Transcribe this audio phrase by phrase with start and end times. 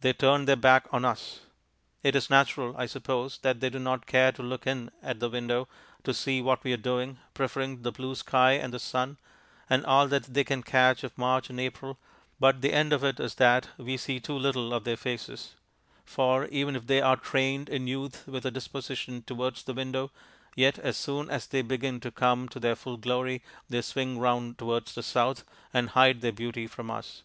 [0.00, 1.40] They turn their backs on us.
[2.02, 5.28] It is natural, I suppose, that they do not care to look in at the
[5.28, 5.68] window
[6.04, 9.18] to see what we are doing, preferring the blue sky and the sun,
[9.68, 11.98] and all that they can catch of March and April,
[12.40, 15.54] but the end of it is that we see too little of their faces;
[16.02, 20.10] for even if they are trained in youth with a disposition towards the window,
[20.56, 24.56] yet as soon as they begin to come to their full glory they swing round
[24.56, 25.44] towards the south
[25.74, 27.22] and hide their beauty from us.